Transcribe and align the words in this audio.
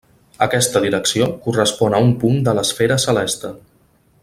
Aquesta 0.45 0.81
direcció 0.85 1.27
correspon 1.43 1.97
a 1.97 2.01
un 2.07 2.15
punt 2.25 2.41
de 2.49 2.57
l'esfera 2.61 2.99
celeste. 3.07 3.53